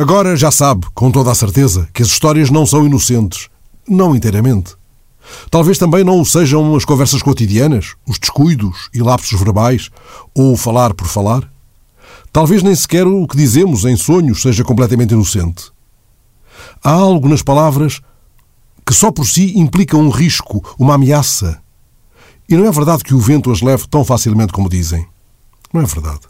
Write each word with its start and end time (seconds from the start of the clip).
Agora 0.00 0.34
já 0.34 0.50
sabe, 0.50 0.86
com 0.94 1.10
toda 1.10 1.30
a 1.30 1.34
certeza, 1.34 1.86
que 1.92 2.00
as 2.00 2.08
histórias 2.08 2.48
não 2.48 2.64
são 2.64 2.86
inocentes. 2.86 3.50
Não 3.86 4.16
inteiramente. 4.16 4.74
Talvez 5.50 5.76
também 5.76 6.02
não 6.02 6.18
o 6.18 6.24
sejam 6.24 6.74
as 6.74 6.86
conversas 6.86 7.20
cotidianas, 7.22 7.96
os 8.08 8.18
descuidos 8.18 8.88
e 8.94 9.02
lapsos 9.02 9.38
verbais, 9.38 9.90
ou 10.34 10.54
o 10.54 10.56
falar 10.56 10.94
por 10.94 11.06
falar. 11.06 11.46
Talvez 12.32 12.62
nem 12.62 12.74
sequer 12.74 13.06
o 13.06 13.26
que 13.28 13.36
dizemos 13.36 13.84
em 13.84 13.94
sonhos 13.94 14.40
seja 14.40 14.64
completamente 14.64 15.12
inocente. 15.12 15.70
Há 16.82 16.92
algo 16.92 17.28
nas 17.28 17.42
palavras 17.42 18.00
que 18.86 18.94
só 18.94 19.12
por 19.12 19.26
si 19.26 19.52
implica 19.58 19.98
um 19.98 20.08
risco, 20.08 20.64
uma 20.78 20.94
ameaça. 20.94 21.60
E 22.48 22.56
não 22.56 22.64
é 22.64 22.70
verdade 22.70 23.04
que 23.04 23.12
o 23.12 23.18
vento 23.18 23.50
as 23.50 23.60
leve 23.60 23.86
tão 23.86 24.02
facilmente 24.02 24.54
como 24.54 24.66
dizem. 24.66 25.06
Não 25.74 25.82
é 25.82 25.84
verdade. 25.84 26.20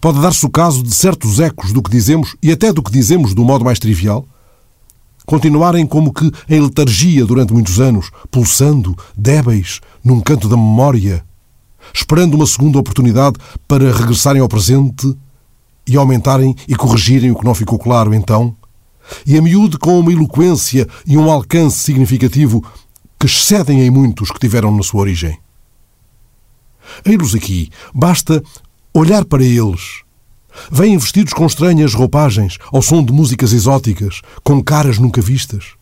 Pode 0.00 0.20
dar-se 0.20 0.44
o 0.44 0.50
caso 0.50 0.82
de 0.82 0.94
certos 0.94 1.40
ecos 1.40 1.72
do 1.72 1.82
que 1.82 1.90
dizemos 1.90 2.36
e 2.42 2.50
até 2.50 2.72
do 2.72 2.82
que 2.82 2.90
dizemos 2.90 3.34
do 3.34 3.44
modo 3.44 3.64
mais 3.64 3.78
trivial 3.78 4.26
continuarem 5.30 5.86
como 5.86 6.12
que 6.12 6.28
em 6.48 6.60
letargia 6.60 7.24
durante 7.24 7.52
muitos 7.52 7.78
anos, 7.78 8.10
pulsando, 8.32 8.96
débeis, 9.16 9.80
num 10.02 10.20
canto 10.20 10.48
da 10.48 10.56
memória, 10.56 11.24
esperando 11.94 12.34
uma 12.34 12.46
segunda 12.46 12.80
oportunidade 12.80 13.36
para 13.68 13.92
regressarem 13.92 14.42
ao 14.42 14.48
presente 14.48 15.16
e 15.86 15.96
aumentarem 15.96 16.52
e 16.66 16.74
corrigirem 16.74 17.30
o 17.30 17.36
que 17.36 17.44
não 17.44 17.54
ficou 17.54 17.78
claro 17.78 18.12
então, 18.12 18.56
e 19.24 19.38
a 19.38 19.42
miúde 19.42 19.78
com 19.78 20.00
uma 20.00 20.12
eloquência 20.12 20.88
e 21.06 21.16
um 21.16 21.30
alcance 21.30 21.78
significativo 21.78 22.64
que 23.16 23.26
excedem 23.26 23.82
em 23.82 23.90
muitos 23.90 24.32
que 24.32 24.38
tiveram 24.40 24.74
na 24.76 24.82
sua 24.82 25.02
origem. 25.02 25.38
Ei-los 27.04 27.36
aqui, 27.36 27.70
basta 27.94 28.42
olhar 28.92 29.24
para 29.24 29.44
eles. 29.44 30.02
Vêm 30.70 30.98
vestidos 30.98 31.32
com 31.32 31.46
estranhas 31.46 31.94
roupagens, 31.94 32.58
ao 32.72 32.82
som 32.82 33.04
de 33.04 33.12
músicas 33.12 33.52
exóticas, 33.52 34.20
com 34.42 34.62
caras 34.62 34.98
nunca 34.98 35.20
vistas. 35.20 35.74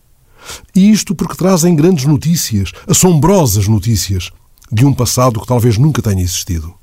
E 0.74 0.90
isto 0.90 1.14
porque 1.14 1.36
trazem 1.36 1.74
grandes 1.74 2.04
notícias, 2.04 2.72
assombrosas 2.86 3.66
notícias, 3.66 4.30
de 4.70 4.84
um 4.84 4.92
passado 4.92 5.40
que 5.40 5.46
talvez 5.46 5.78
nunca 5.78 6.02
tenha 6.02 6.22
existido. 6.22 6.74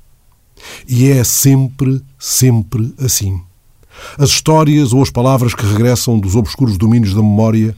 E 0.88 1.08
é 1.08 1.22
sempre, 1.22 2.02
sempre 2.18 2.92
assim. 2.98 3.40
As 4.18 4.30
histórias 4.30 4.92
ou 4.92 5.02
as 5.02 5.10
palavras 5.10 5.54
que 5.54 5.64
regressam 5.64 6.18
dos 6.18 6.34
obscuros 6.34 6.76
domínios 6.76 7.14
da 7.14 7.22
memória 7.22 7.74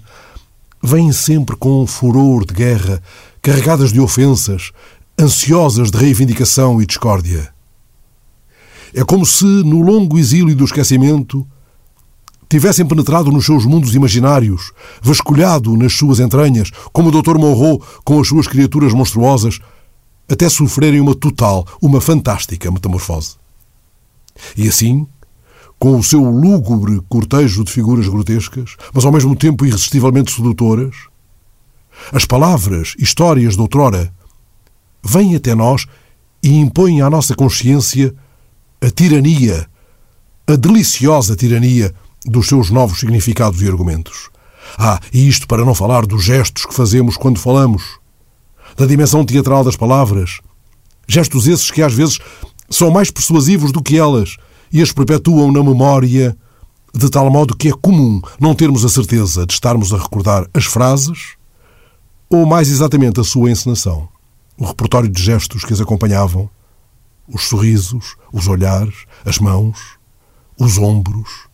vêm 0.82 1.12
sempre 1.12 1.56
com 1.56 1.82
um 1.82 1.86
furor 1.86 2.44
de 2.44 2.54
guerra, 2.54 3.02
carregadas 3.42 3.92
de 3.92 4.00
ofensas, 4.00 4.72
ansiosas 5.20 5.90
de 5.90 5.98
reivindicação 5.98 6.80
e 6.80 6.86
discórdia. 6.86 7.52
É 8.94 9.04
como 9.04 9.24
se, 9.26 9.44
no 9.44 9.80
longo 9.80 10.18
exílio 10.18 10.54
do 10.54 10.64
esquecimento, 10.64 11.46
tivessem 12.48 12.86
penetrado 12.86 13.30
nos 13.30 13.44
seus 13.44 13.66
mundos 13.66 13.94
imaginários, 13.94 14.72
vasculhado 15.02 15.76
nas 15.76 15.92
suas 15.92 16.18
entranhas, 16.18 16.70
como 16.92 17.08
o 17.08 17.22
Dr. 17.22 17.36
Monroe 17.36 17.80
com 18.04 18.18
as 18.20 18.28
suas 18.28 18.46
criaturas 18.46 18.94
monstruosas, 18.94 19.60
até 20.28 20.48
sofrerem 20.48 21.00
uma 21.00 21.14
total, 21.14 21.66
uma 21.80 22.00
fantástica 22.00 22.70
metamorfose. 22.70 23.36
E 24.56 24.68
assim, 24.68 25.06
com 25.78 25.98
o 25.98 26.02
seu 26.02 26.22
lúgubre 26.22 27.00
cortejo 27.08 27.64
de 27.64 27.72
figuras 27.72 28.08
grotescas, 28.08 28.76
mas 28.92 29.04
ao 29.04 29.12
mesmo 29.12 29.36
tempo 29.36 29.64
irresistivelmente 29.64 30.32
sedutoras, 30.32 30.94
as 32.12 32.24
palavras, 32.24 32.94
histórias 32.98 33.54
de 33.54 33.60
outrora, 33.60 34.12
vêm 35.02 35.34
até 35.34 35.54
nós 35.54 35.86
e 36.42 36.56
impõem 36.56 37.00
à 37.02 37.10
nossa 37.10 37.34
consciência 37.34 38.14
a 38.80 38.90
tirania, 38.90 39.66
a 40.46 40.56
deliciosa 40.56 41.36
tirania 41.36 41.94
dos 42.24 42.46
seus 42.46 42.70
novos 42.70 43.00
significados 43.00 43.60
e 43.62 43.68
argumentos. 43.68 44.30
Ah, 44.76 45.00
e 45.12 45.28
isto 45.28 45.46
para 45.46 45.64
não 45.64 45.74
falar 45.74 46.06
dos 46.06 46.22
gestos 46.22 46.66
que 46.66 46.74
fazemos 46.74 47.16
quando 47.16 47.38
falamos, 47.38 47.98
da 48.76 48.86
dimensão 48.86 49.24
teatral 49.24 49.64
das 49.64 49.76
palavras. 49.76 50.40
Gestos 51.06 51.46
esses 51.46 51.70
que 51.70 51.82
às 51.82 51.94
vezes 51.94 52.18
são 52.70 52.90
mais 52.90 53.10
persuasivos 53.10 53.72
do 53.72 53.82
que 53.82 53.98
elas 53.98 54.36
e 54.70 54.82
as 54.82 54.92
perpetuam 54.92 55.50
na 55.50 55.62
memória, 55.62 56.36
de 56.94 57.10
tal 57.10 57.30
modo 57.30 57.56
que 57.56 57.68
é 57.68 57.72
comum 57.72 58.20
não 58.38 58.54
termos 58.54 58.84
a 58.84 58.88
certeza 58.88 59.46
de 59.46 59.54
estarmos 59.54 59.92
a 59.92 59.98
recordar 59.98 60.46
as 60.52 60.64
frases 60.64 61.38
ou, 62.30 62.44
mais 62.44 62.68
exatamente, 62.68 63.20
a 63.20 63.24
sua 63.24 63.50
encenação, 63.50 64.08
o 64.58 64.66
repertório 64.66 65.08
de 65.08 65.22
gestos 65.22 65.64
que 65.64 65.72
as 65.72 65.80
acompanhavam, 65.80 66.50
os 67.28 67.44
sorrisos, 67.44 68.16
os 68.32 68.48
olhares, 68.48 69.04
as 69.24 69.38
mãos, 69.38 69.98
os 70.58 70.78
ombros, 70.78 71.48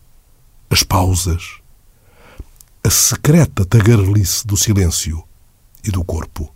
as 0.69 0.83
pausas, 0.83 1.59
a 2.83 2.89
secreta 2.89 3.65
tagarelice 3.65 4.45
do 4.47 4.55
silêncio 4.55 5.23
e 5.83 5.91
do 5.91 6.03
corpo. 6.03 6.54